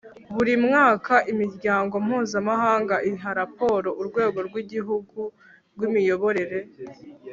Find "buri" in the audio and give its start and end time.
0.33-0.53